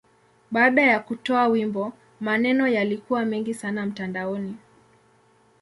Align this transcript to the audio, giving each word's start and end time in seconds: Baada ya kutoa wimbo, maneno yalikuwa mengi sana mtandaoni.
Baada 0.51 0.81
ya 0.81 0.99
kutoa 0.99 1.47
wimbo, 1.47 1.93
maneno 2.19 2.67
yalikuwa 2.67 3.25
mengi 3.25 3.53
sana 3.53 3.85
mtandaoni. 3.85 4.57